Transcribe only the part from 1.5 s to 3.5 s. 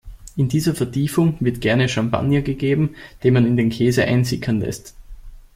gerne Champagner gegeben, den man